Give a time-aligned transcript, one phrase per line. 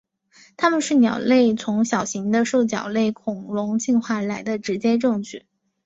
[0.57, 5.45] 它们是鸟类从小型的兽脚类恐龙进化而来的直接证据。